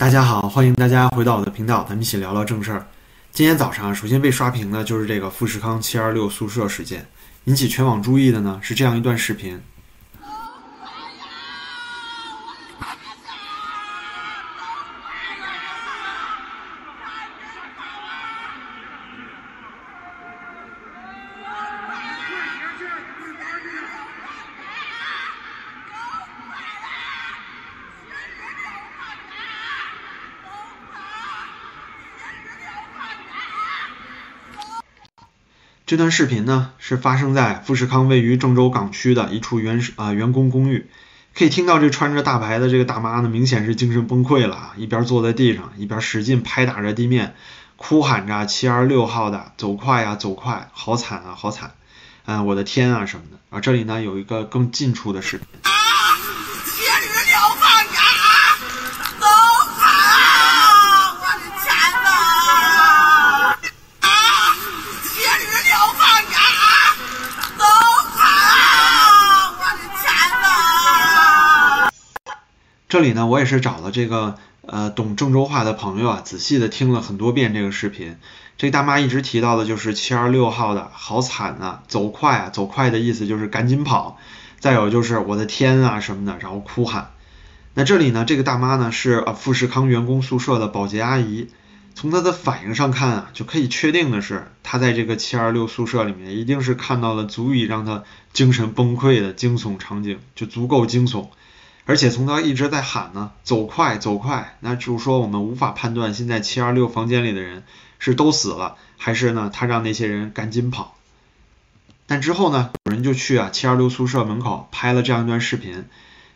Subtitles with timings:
[0.00, 2.86] 大家好，欢迎大家回到我的频道，咱们一起聊聊正事儿。
[3.32, 7.06] 今天早上，首先被刷屏的就是这个富士康七二六宿舍事件，
[7.44, 9.60] 引起全网注意的呢是这样一段视频。
[35.90, 40.86] 这段视频呢是发生在富士康位于郑州港区的一处员啊员工公寓，
[41.34, 47.34] 可以听到这穿着大白的这个大妈呢，明显是精神崩溃了啊，一边坐在地上，一边使劲拍打着地面，
[47.74, 51.72] 哭喊着七二六号的走快呀走快，好惨啊好惨，
[52.24, 55.46] 啊我的天啊什么的啊，这里呢有一个更近处的视频。
[72.90, 74.34] 这里呢，我也是找了这个
[74.66, 78.16] 呃懂郑州话的朋友啊，仔细的听了很多遍这个视频。
[78.58, 84.18] 这大妈一直提到的就是七二六号的好惨啊，走快啊，走快的意思就是赶紧跑。
[84.58, 87.12] 再有就是我的天啊什么的，然后哭喊。
[87.74, 91.46] 那这里呢，这个大妈呢是呃富士康员工宿舍的保洁阿姨。
[91.94, 101.28] 从她的反应上看啊，就可以确定的是，她在这个七二六宿舍里面一定是看到了足以让她精神崩溃的惊悚场景，就足够惊悚。
[101.90, 107.64] 而且从他一直在喊呢，走快走快，那就是说我们无法判断现在七二六房间里的人
[107.98, 110.94] 是都死了，还是呢他让那些人赶紧跑。
[112.06, 115.84] 但之后呢，有人就去啊七二六宿舍门口拍了这样一段视频，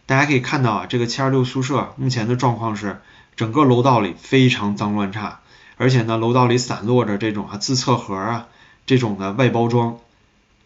[0.07, 3.01] 大家可以看到啊这个七二六宿舍目前的状况是
[3.37, 5.39] 整个楼道里非常脏乱差，
[5.77, 8.49] 而且呢楼道里散落着这种啊自测盒啊
[8.87, 10.01] 这种的外包装，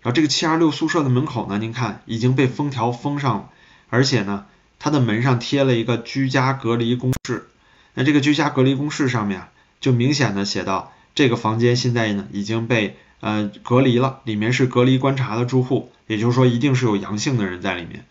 [0.01, 3.51] 然后这个七二六宿舍的门口呢，您看已经被封条封上了，
[3.91, 4.47] 而且呢。
[4.79, 7.49] 它的门上贴了一个居家隔离公示，
[7.95, 9.49] 那这个居家隔离公示上面
[9.81, 18.05] 就明显的写到，这个房间现在呢已经被呃隔离了，里面是隔离观察的住户，也就是说一定是有阳性的人在里面。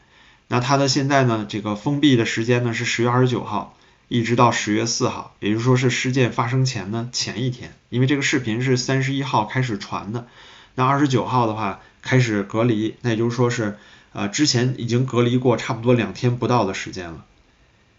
[0.49, 3.77] 那它的现在呢这个封闭的时间呢是十月二十九号，
[4.09, 10.27] 一直到十月四号，也就是说是事件发生前的前一天，因为这个视频是三十一号开始传的，
[10.75, 13.77] 那二十九号的话开始隔离，那也就是说是。
[14.17, 17.23] 啊，之前已经隔离过差不多两天不到的时间了。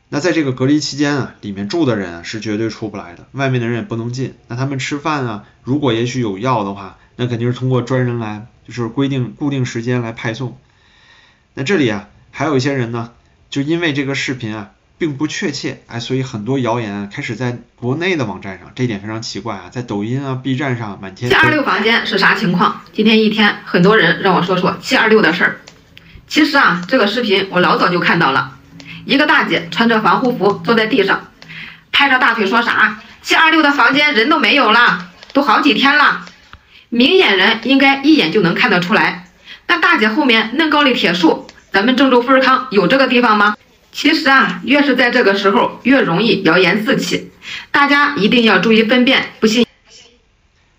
[0.09, 4.35] 那在这个隔离期间啊，里面住的人是绝对出不来的，外面的人也不能进。
[4.49, 10.59] 那他们吃饭啊，如果也许有药的话，那肯定是通过专人来，就是规定固定时间来派送。
[11.55, 13.13] 那这里啊，还有一些人呢，
[13.49, 21.31] 就因为这个视频啊并不确切，哎，所以很多谣言开始在国内的网站上，这一点非常奇怪啊，在抖音啊、B 站上满天。
[21.31, 22.81] 七二六房间是啥情况？
[22.93, 25.61] 今天一天，很多人让我说说七二六的事儿。
[26.29, 28.59] 其实啊，这个视频我老早就看到了，
[29.07, 31.29] 一个大姐穿着防护服坐在地上，
[31.91, 33.01] 拍着大腿说啥？
[33.23, 36.27] 七二六的房间人都没有了，都好几天了，
[36.91, 39.31] 明眼人应该一眼就能看得出来。
[39.67, 43.57] 那大姐后面恁高的铁树，咱们郑州富士康有这个地方吗？
[43.91, 47.31] 其实啊，越是在这个时候，越容易谣言四起，
[47.71, 49.67] 大家一定要注意分辨，不信。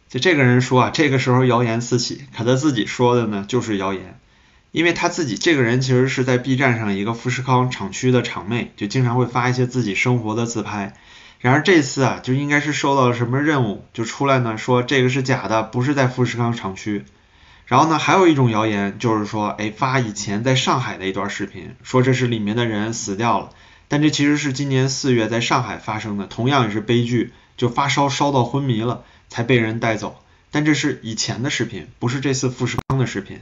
[0.10, 4.20] 就这个人说啊，这个时候谣言四起，可他自己说的呢，就是谣言。
[4.72, 10.96] 因为他自己这个人其实是在 B 站上一个富士康厂区的厂妹，就经常会发一些自己生活的自拍。
[11.40, 17.06] 然而这次啊，就应该是受到了什么任务，就出来呢说这个是假的，不是在富士康厂区。
[17.66, 23.52] 然后呢，还有一种谣言就是说，哎，发以前在上海的一段视频，说这是里面的人死掉了。
[23.88, 30.22] 但这其实是今年四月在上海发生的，同样也是悲剧，就发烧烧到昏迷了才被人带走。
[30.52, 33.40] 但这是以前的视频，不是这次富士康的视频。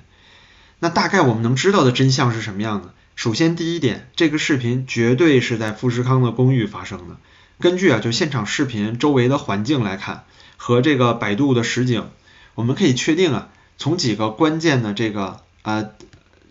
[0.80, 2.94] 那大概我们能知道的真相是什么样的？
[3.16, 7.18] 首先，第一点，这个视频绝对是在富士康的公寓发生的。
[7.60, 10.26] 根据啊，就现场视频周围的环境来看，
[10.56, 12.10] 和这个百度的实景，
[12.54, 13.50] 我们可以确定啊，
[13.80, 15.94] 从几个关键的这个呃，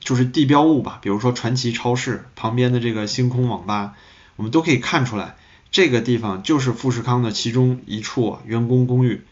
[0.00, 3.94] 就是地标物吧，比如说传奇超市旁边的这个星空网吧，
[4.34, 5.36] 我们都可以看出来，
[5.70, 9.22] 这个地方就是富士康的其中一处员工公寓，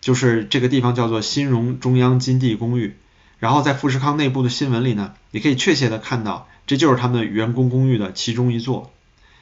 [0.00, 2.96] 就是这个地方叫做新荣中央金地公寓。
[3.40, 8.92] 然后在富士康内部的新闻里呢，也可以确切的看到，这就是他们员工公寓的其中一座。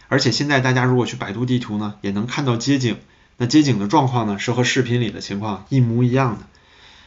[0.09, 2.97] 而且现在大家如果去百度地图呢，也能看到街景，
[3.37, 6.47] 那街景的状况呢是和视频里的情况一模一样的。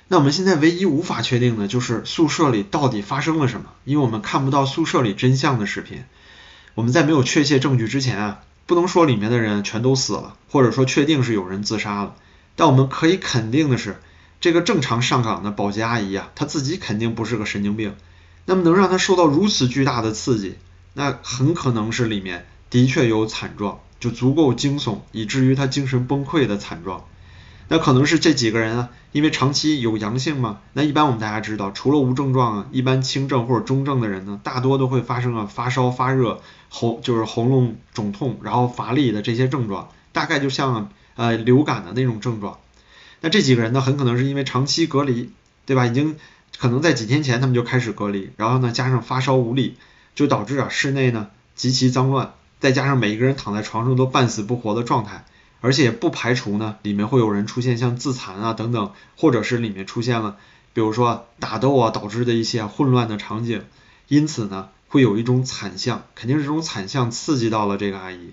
[0.10, 6.04] 那我们现在唯一无法确定的就是宿舍里到底发生了什么，因为我们看不到宿舍里真相的视频。
[6.76, 12.16] 我们在没有确切证据之前啊，不能说里面的人全都死了，或者说确定是有人自杀了，
[12.58, 14.02] 但我们可以肯定的是，
[14.42, 17.96] 这个正常上岗的保洁阿姨啊，她自己肯定不是个神经病。
[18.46, 20.56] 那么能让她受到如此巨大的刺激，
[20.96, 27.06] 那很可能是里面的确有惨状，就足够惊悚，以至于她精神崩溃的惨状。
[27.68, 30.58] 那可能是这几个人啊，因为长期有阳性嘛。
[30.74, 42.58] 那一般我们大家知道，除了无症状啊，一般轻症或者中症的人呢，大多都会发生啊发烧、发热、喉就是喉咙肿痛，然后乏力的这些症状，大概就像呃流感的那种症状。
[43.22, 45.32] 那这几个人呢，很可能是因为长期隔离，
[45.66, 45.86] 对吧？
[45.86, 46.18] 已经
[46.58, 49.78] 可能在几天前他们就开始隔离，然后呢加上发烧无力，
[50.16, 55.24] 就导致啊室内呢极其脏乱，再加上每一个人躺在床上都半死不活的状态。
[55.64, 60.38] 而且也不排除呢，里面会有人出现像自残啊等等，或者是里面出现了，
[60.74, 63.62] 比如说打斗啊导致的一些混乱的场景，
[64.08, 68.32] 因此呢，会有一种惨象，肯定是这种惨象刺激到了这个阿姨。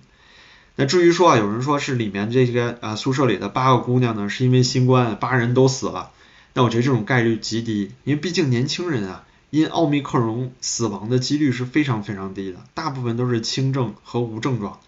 [0.80, 6.12] 那至于说啊，有人说是里面这些啊宿舍里的八个姑娘呢，是因为新冠八人都死了，
[6.54, 14.78] 那我觉得这种概率极低，因为毕竟年轻人啊，因奥密克戎死亡的几率是非常非常低的，大部分都是轻症和无症状。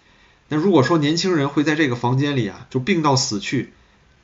[0.49, 3.73] 那如果说年轻人会在这个房间里啊，就病到死去，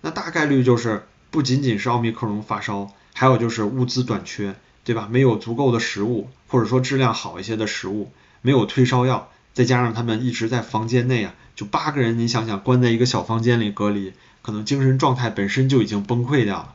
[0.02, 4.54] 那大概率就是不仅仅是奥密克戎发烧，还有就是物资短缺，
[4.84, 5.08] 对吧？
[5.10, 14.12] 没有足够的食物，或者说质量好一些的食物，没有退烧药，再加上他们一直在房间内啊，就八个人，你想想关在一个小房间里隔离，
[14.42, 16.74] 可能精神状态本身就已经崩溃掉了。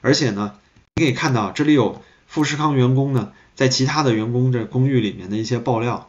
[0.00, 0.54] 而且呢，
[0.96, 6.08] 你可以看到这里有富士康员工呢，在其他的员工这公寓里面的一些爆料。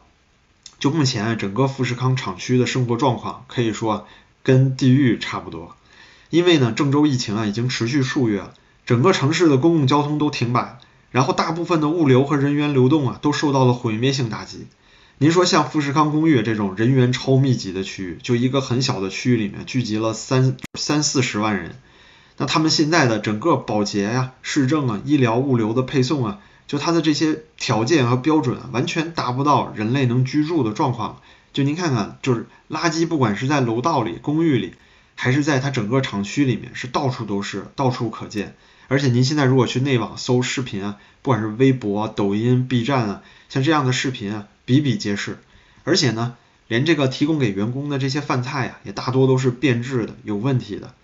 [0.80, 4.08] 就目前整个富士康厂区的生活状况，可以说
[4.42, 5.76] 跟地狱差不多。
[6.30, 8.54] 因为呢，郑州疫情啊已经持续数月了，
[8.84, 10.80] 整个城市的公共交通都停摆，
[11.12, 14.66] 然后大部分的物流和人员流动啊都受到了毁灭性打击。
[15.22, 21.76] 您说像富士康公寓这种人员超密集的区域，就一个很小的区域里面聚集了三三四十万人，
[22.38, 26.40] 那他们现在的整个保洁呀、市政啊、医疗物流的配送啊。
[26.66, 31.20] 就它的这些条件和标准完全达不到人类能居住的状况。
[31.52, 34.74] 就您看看，就是垃圾，不管是在楼道里、公寓里，
[35.14, 38.56] 还是在它整个厂区里面，是到处都是，到处可见。
[38.88, 45.38] 而且您现在如果去内网搜视频啊，不管是微博、抖音、B 站啊，像这样的视频啊，比比皆是。
[45.84, 46.36] 而且呢，
[46.68, 50.94] 连这个提供给员工的这些饭菜啊，也大多都是变质的、有问题的。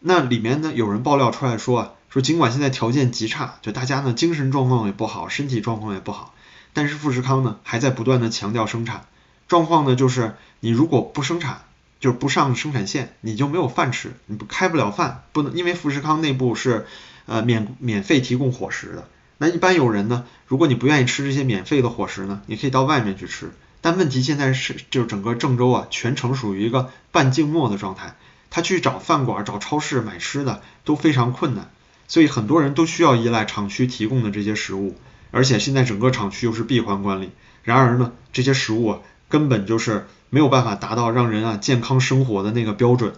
[0.00, 1.92] 那里面呢，有人爆料出来说啊。
[2.12, 6.34] 说尽管现在条件极差，就大家呢精神状况也不好，身体状况也不好，
[6.74, 9.06] 但是富士康呢还在不断的强调生产。
[9.48, 11.62] 状况呢就是你如果不生产，
[12.00, 16.86] 就是不上生产线，你就没有饭吃，你不开不了饭，不能因为富士康内部是
[17.24, 19.08] 呃免免费提供伙食的。
[19.42, 23.50] 那一般有人呢，如果你不愿意吃这些免费的伙食呢，你可以到外面去吃。
[23.80, 28.14] 但问题现在是就是整个郑州啊全程属于一个半静默的状态，
[28.50, 31.68] 他去找饭馆、找超市买吃的都非常困难。
[32.06, 34.94] 所以很多人都需要依赖厂区提供的这些食物，
[35.32, 37.30] 而且现在整个厂区又是闭环管理。
[37.64, 38.98] 然而呢，这些食物啊
[39.28, 43.14] 根本就是没有办法达到让人啊健康生活的那个标准。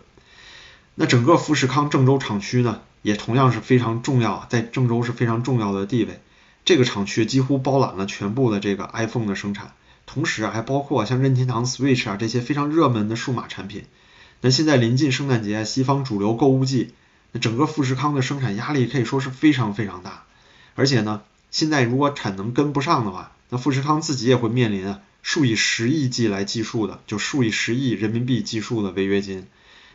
[0.95, 6.21] 那整个富士康郑州厂区呢，也同样是非常重要，在郑州是非常重要的地位。
[6.65, 9.73] 这个厂区几乎包揽了全部的这个 iPhone 的生产，
[10.07, 13.85] 同时啊还包括像任天堂 Switch 啊这些非常热门的数码产品。
[14.41, 16.95] 那现在临近圣诞节，西方主流购物季。
[17.33, 20.23] 那整个富士康的生产压力可以说是非常非常大，
[20.77, 29.49] 而且呢，现在如果产能跟不上的话，那富士康自己也会面临啊数以十亿计来计数的，就数以十亿人民币计数的违约金。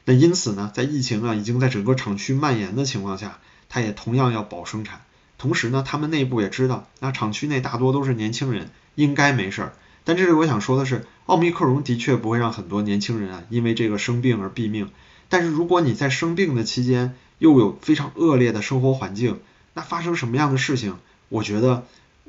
[0.06, 3.40] 那因此呢，在疫情啊已经在整个厂区蔓延的情况下，
[3.70, 5.02] 它也同样要保生产。
[5.38, 9.74] 同时呢，他们内部也知道，那厂区内大多都是年轻人，应该没事儿。
[10.04, 14.90] 但这里我想说的是，奥密克戎的确不会让很多年轻人啊因为这个生病而毙命。
[15.30, 19.40] 但是如果你在生病的期间，又有非常恶劣的生活环境，
[19.76, 20.98] 那发生什么样的事情，
[21.30, 21.86] 我觉得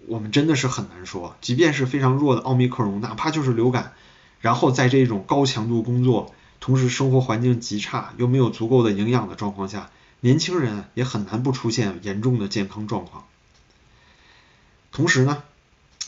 [0.06, 1.34] 我们真的是很难说。
[1.40, 3.92] 即便是非常弱的奥密克戎，哪怕就是流感，
[4.40, 9.90] 然后在这种高强度工作，同时生活环境极差，又没有足够的营养的状况下，
[10.20, 13.24] 年轻人也很难不出现严重的健康状况。
[14.92, 15.42] 同时呢，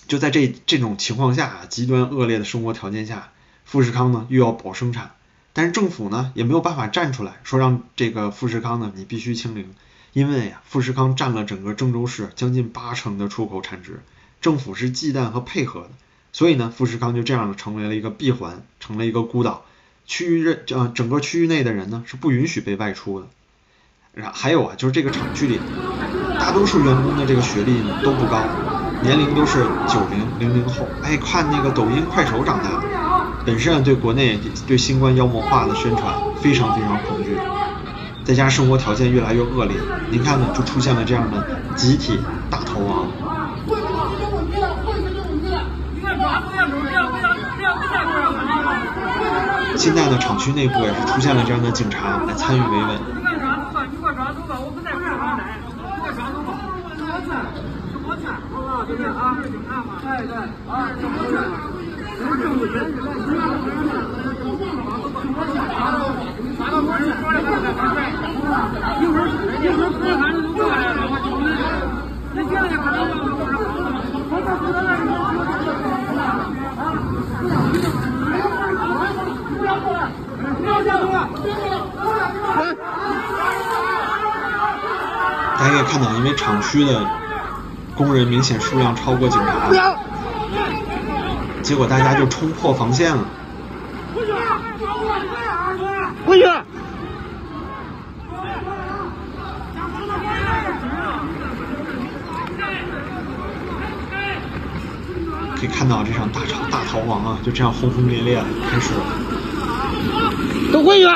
[0.06, 3.32] 就在这这种情况下，极端恶劣的生活条件下，
[3.64, 5.12] 富士康呢又要保生产。
[5.54, 9.74] 但是政府呢也没有办法站出来说让这个富士康呢你必须清零，
[10.12, 14.00] 因为呀富士康占了整个郑州市将近八成的出口产值，
[14.40, 15.90] 政府是忌惮和配合的，
[16.32, 19.64] 所以呢富士康就这样成为了一个闭环，成了一个孤岛，
[20.06, 23.26] 区域任呃整个区域内的人呢是不允许被外出的。
[24.14, 25.58] 然还有啊就是这个厂区里，
[26.38, 28.42] 大多数员工的这个学历呢都不高，
[29.02, 32.82] 年龄都是九零零零后，哎看那个抖音快手长大的。
[33.46, 37.36] 本身对国内对新冠妖魔化的宣传非常非常恐惧，
[38.22, 39.76] 再加上生活条件越来越恶劣，
[40.10, 42.18] 您看呢，就出现了这样的集体
[42.50, 43.41] 大逃亡。
[49.82, 53.00] 现在呢，厂区内部也是出现了这样的警察来参与维稳。
[85.58, 87.06] 大家可以看到，因为厂区的
[87.96, 89.70] 工人明显数量超过警察，
[91.62, 93.24] 结果大家就冲破防线了。
[96.26, 96.44] 回去。
[105.56, 109.00] 可以看到这场大逃大逃亡啊，就这样轰轰烈烈的开始了。
[110.72, 111.06] 都回去。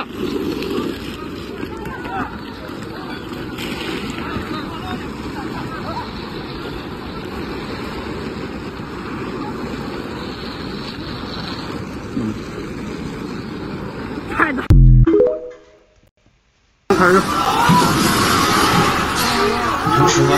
[14.36, 14.62] 太大。
[16.90, 17.20] 开始。
[19.96, 20.30] 同时呢，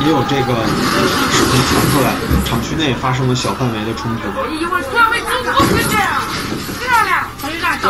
[0.00, 0.52] 也有这个
[1.30, 2.12] 视频传出来，
[2.44, 4.22] 厂区内发生了小范围的冲突。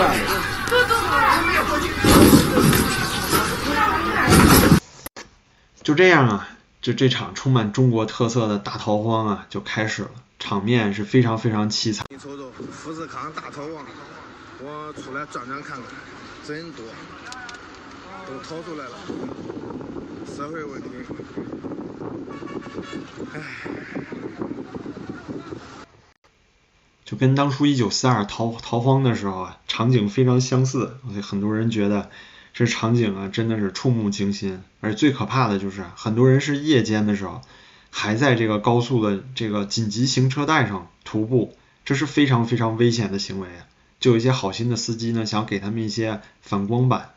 [5.83, 6.49] 就这样啊，
[6.81, 12.07] 就这场充满中国特色的大逃荒啊，就开始了，场面是非常非常凄惨。
[12.11, 13.85] 你瞅瞅，富士康大逃亡，
[14.61, 15.83] 我出来转转看看，
[16.47, 16.85] 真多，
[18.27, 18.93] 都逃出来了，
[20.37, 20.89] 社会问题，
[23.35, 24.20] 唉。
[27.11, 32.09] 就跟当初一九四二逃逃荒的时候啊，场景非常相似，所以很多人觉得
[32.55, 34.61] 这场景啊真的是触目惊心。
[34.81, 37.43] 而最可怕的就是很多人是夜间的时候
[37.91, 43.49] 还在这个高速的这个紧急行车带上徒步，这是非常非常危险的行为！
[43.99, 47.11] 就有一些好心的司机呢，想给他们一些反光板。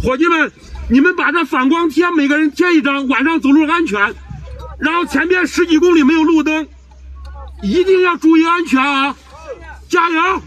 [0.00, 0.52] 伙计们，
[0.88, 4.14] 你们把这反光贴每个人贴一张，晚上走路安全。
[4.78, 6.66] 然后前边十几公里没有路灯，
[7.62, 9.16] 一定要注意安全啊！
[9.88, 10.42] 加油！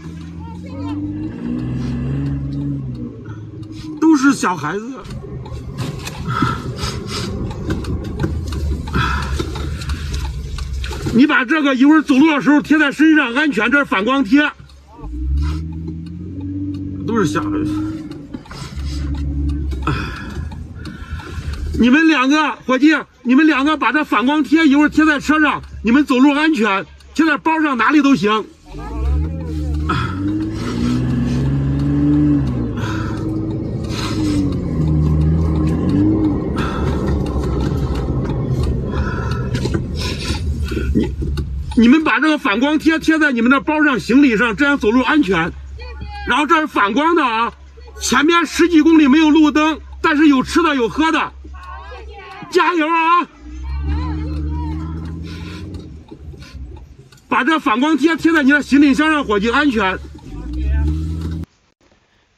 [4.00, 4.92] 都是小孩子，
[11.14, 13.70] 你把这个一会儿走路的时候贴在身上，安全。
[13.70, 14.50] 这是反光贴，
[17.06, 17.70] 都是小孩子。
[21.80, 22.96] 你们两个伙计，
[23.28, 28.42] 你们两个把这反光贴一会儿贴在车上，你们走路安全，贴在包上哪里都行。
[40.94, 41.12] 你
[41.76, 45.52] 你们把这个反光贴贴在你们的包上、行李上，这样走路安全。
[46.26, 47.52] 然后这是反光的啊，
[48.00, 51.34] 前面十几公里没有路灯，但是有吃的有喝的。
[52.50, 53.28] 加油啊！
[57.28, 59.98] 把这反光贴贴在你的行李箱上，伙计，安全。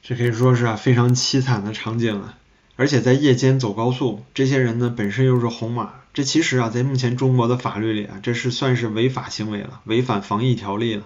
[0.02, 2.34] 这可以说是啊非常凄惨的场景啊！
[2.74, 11.04] 而且在夜间走高速，这些人呢本身又是红码，这其实啊在目前中国的法律里啊，这是算是违法行为了，违反防疫条例了。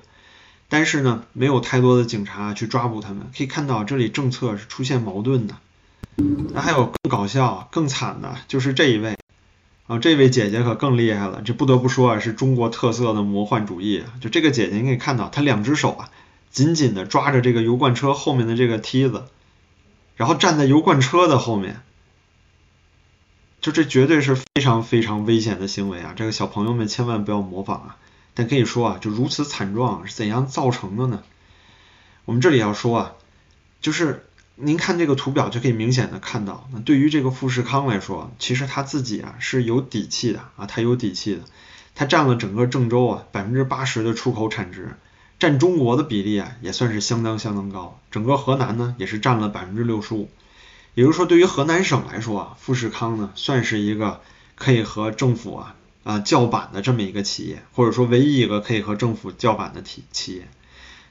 [0.70, 5.56] 但是呢，没有太多的警察去抓捕他们，可以看到这里政策是出现矛盾的。
[6.16, 9.18] 那还有更搞笑、更惨的，就是这一位
[9.88, 14.04] 啊，这位姐姐可更厉害了，这不得不说啊，是中国特色的魔幻主义。
[14.21, 16.11] 就这个姐姐，你可以看到，她两只手啊，
[16.50, 19.25] 紧紧的抓着这个油罐车后面的这个梯子，
[20.14, 21.83] 然后站在油罐车的后面，
[23.61, 26.14] 就这绝对是非常非常危险的行为啊！
[26.14, 27.97] 这个小朋友们千万不要模仿啊！
[28.35, 31.25] 但可以说啊，就如此惨状是怎样造成的呢？
[32.25, 33.12] 我们这里要说啊，
[33.80, 34.25] 就是。
[34.56, 41.42] 您看这个图表就可以明显的看到，那对于这个富士康来说，其实他自己啊是有底气的啊，他有底气的，
[41.96, 44.96] 他占了整个郑州啊百分之八十的出口产值，
[45.40, 50.28] 占中国的比例啊也算是相当相当高，整个河南呢也是占了百分之六十五，
[50.94, 54.20] 也就是说对于河南省来说啊，富士康呢算是一个
[54.54, 60.49] 可以和政府啊啊叫板的这么一个企业，或者说唯一一个可以和政府叫板的企企业。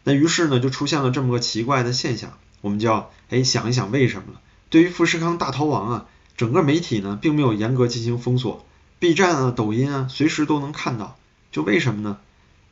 [0.05, 4.41] 那于是呢，就出现了这么个奇怪的现象，我们就要哎想一想为什么了。
[4.69, 6.05] 对于富士康大逃亡啊，
[6.37, 8.65] 整个媒体呢并没有严格进行封锁
[8.99, 11.17] ，B 站啊、抖音啊随时都能看到，
[11.51, 12.17] 就为什么呢？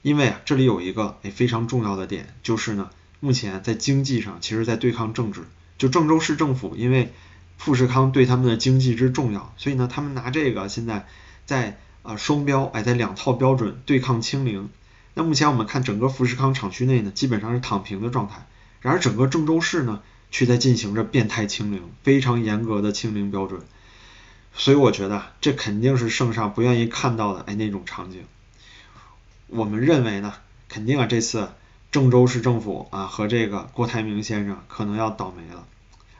[0.01, 5.41] 因为啊这里有一个哎非常重要的点，就是呢目前在经济上其实在对抗政治，
[5.77, 7.11] 就郑州市政府因为
[7.57, 11.05] 富士康对他们的经济之重要，所以呢他们拿这个现在
[11.45, 14.69] 在啊双标哎在两套标准对抗清零。
[15.13, 18.47] 那目前我们看整个富士康厂区内呢基本上是躺平的状态，
[18.81, 23.61] 然而整个郑州市呢却在进行着变态清零，非常严格的清零标准。
[24.53, 28.25] 所以我觉得这肯定是圣上不愿意看到的哎那种场景。
[29.47, 30.33] 我们认为呢，
[30.67, 31.49] 肯定啊这次
[31.91, 35.65] 郑州市政府啊和这个郭台铭先生可能要倒霉了，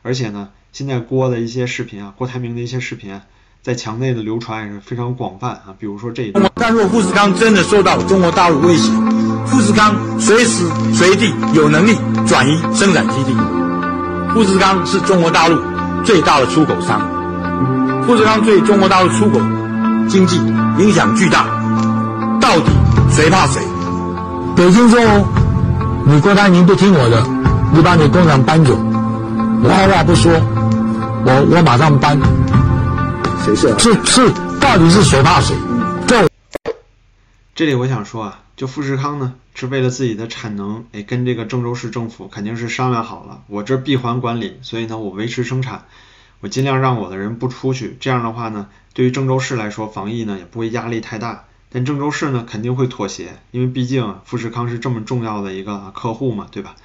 [0.02, 3.22] 而且呢，现在郭的一些视频啊，郭台铭的一些视频
[3.64, 6.52] 在墙内的流传也是非常广泛啊，比如说这一段。
[6.56, 8.92] 但若富士康真的受到中国大陆威胁，
[9.46, 13.36] 富士康随时随地有能力转移生产基地。
[14.34, 15.60] 富士康是中国大陆
[16.04, 17.00] 最大的出口商，
[18.08, 19.40] 富士康对中国大陆出口
[20.10, 20.38] 经济
[20.80, 21.46] 影响巨大，
[22.40, 22.72] 到底？
[23.12, 23.62] 谁怕谁？
[24.56, 25.00] 北京说，
[26.08, 27.24] 你郭台铭不听我的，
[27.76, 28.74] 你把你工厂搬走，
[29.64, 30.32] 我二话不说，
[31.26, 32.18] 我我马上搬。
[33.42, 33.80] 谁是？
[33.80, 34.30] 是是，
[34.60, 35.56] 到底是谁怕谁？
[36.08, 36.30] 这
[37.56, 45.86] 这里我想说啊，就富士康呢，是为了自己的产能，哎，跟这个郑州市政府肯定是商量好了，我这闭环管理，所以呢，我维持生产，
[46.42, 51.46] 我尽量让我的人不出去，这样的话呢，对于郑州市来说，防疫呢也不会压力太大。
[51.72, 56.76] 但郑州市呢肯定会妥协，因为毕竟富士康是这么重要的一个客户嘛，对吧？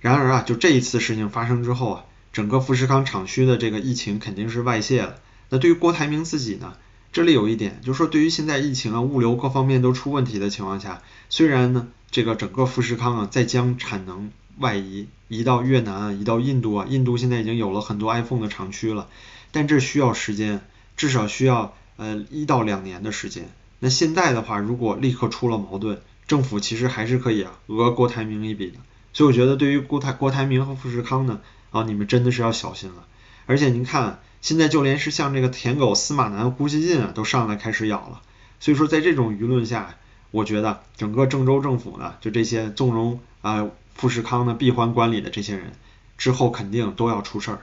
[0.00, 5.14] 然而啊，就这一次事情发生之后啊，整个富士康厂区的这个疫情肯定是外泄了。
[5.48, 6.74] 那对于郭台铭自己呢，
[7.12, 19.08] 这里有一点，就是说对于现在疫情啊、物流各方面都出问题的情况下，虽然呢这个整个富士康啊在将产能外移，移到越南啊、移到印度啊，印度现在已经有了很多 iPhone 的厂区了，
[19.52, 20.62] 但这需要时间，
[20.96, 23.48] 至少需要呃一到两年的时间。
[23.78, 28.78] 那现在的话，如果立刻出了矛盾，政府其实还是可以啊讹郭台铭一笔的。
[29.12, 33.06] 所以我觉得对于郭台郭台铭和富士康呢，啊你们真的是要小心了。
[33.46, 38.22] 而且您看，现在就连是像这个舔狗司马南、胡锡进啊，都上来开始咬了。
[38.60, 39.96] 所以说在这种舆论下，
[40.30, 45.72] 我觉得整个郑州政府呢，就这些纵容啊富士康的闭环管理的这些人，
[46.16, 47.62] 之后肯定都要出事儿。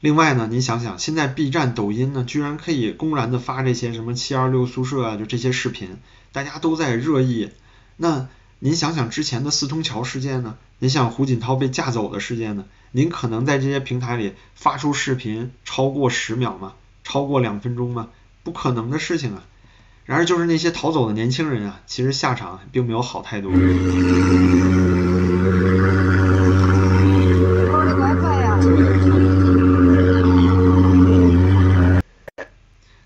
[0.00, 5.98] 另外呢，您想想，现在 B 站、抖音呢，居然可以公然的发这些什么七二六宿舍啊，就这些视频，
[6.32, 7.50] 大家都在热议。
[7.98, 8.26] 那
[8.58, 10.56] 您想想之前的四通桥事件呢？
[10.78, 12.64] 您想胡锦涛被架走的事件呢？
[12.90, 16.72] 您可能在这些平台里发出视频超过十秒吗？
[17.04, 18.08] 超过两分钟吗？
[18.42, 19.44] 不可能的事情啊！
[20.06, 23.52] 然而就是那些逃走的年轻人啊，其实下场并没有好太多。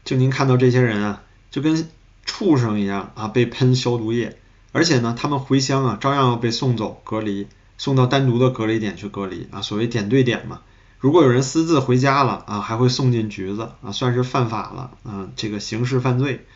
[0.05, 1.89] 就您看到这些人啊，就跟
[2.25, 4.39] 畜生一样啊，被喷消毒液，
[4.73, 10.61] 而且呢，他们回乡啊，照样要被送走隔离，送到单独的隔离点去隔离啊，所谓点对点嘛。
[10.99, 16.47] 如果有人私自回家了啊，还会送进局子啊，算是犯法了啊，这个刑事犯罪。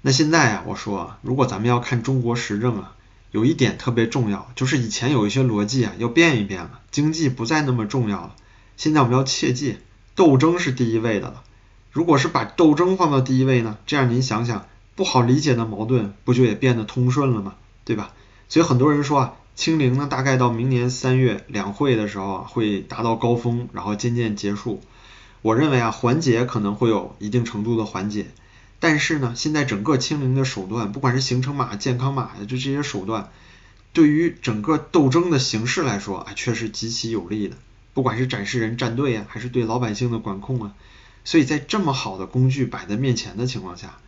[0.00, 2.94] 那现在啊，我说，如果咱们要看中国时政啊，
[3.32, 8.34] 有一点特别重要，就是以前有一些逻辑啊，要变一变了，经济不再那么重要了。
[8.76, 9.78] 现在我们要切记，
[10.14, 11.42] 斗争是第一位的了。
[11.90, 13.76] 如果是把斗争放到第一位呢？
[13.86, 17.54] 这样您想想，不好理解的矛盾不就也变得通顺了吗？
[17.84, 18.12] 对吧？
[18.48, 24.82] 所以很多人说啊，清零呢大概到明年三月两会的时候啊会达到高峰，然后渐渐结束。
[25.40, 28.26] 我认为啊缓解可能会有一定程度的缓解，
[28.78, 33.30] 但是呢现在整个清零的手段，不管是行程码、健康码呀，就这些手段，
[33.92, 37.56] 对于整个斗争的形式来说啊却是极其有利的，
[37.94, 40.74] 不管是展示人站队呀，还是对老百姓的管控啊。
[41.24, 43.98] 所以在这么好的工具摆在面前的情况下，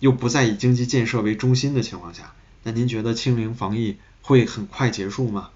[0.00, 2.34] 又不再以经济建设为中心的情况下，
[2.64, 5.50] 那您觉得清零防疫会很快结束吗？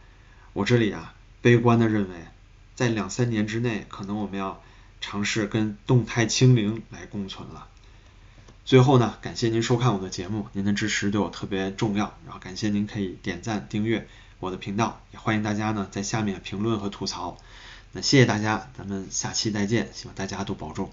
[0.53, 2.15] 我这里啊，悲观的认为，
[2.77, 4.63] 在两三年之内，可能我们要
[5.01, 7.67] 尝试跟动态清零来共存了。
[8.65, 14.07] 最后呢，感谢您收看我的节目，您的支持对我特别重要，然后感谢您可以点赞订阅
[14.41, 17.37] 我的频道，也欢迎大家呢在下面评论和吐槽。
[17.93, 20.91] 那谢谢大家，咱们下期再见，希望大家都保重。